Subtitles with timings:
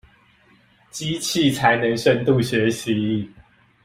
[0.89, 3.29] 機器才能深度學習